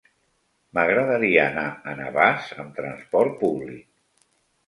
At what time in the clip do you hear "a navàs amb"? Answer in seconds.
1.91-2.73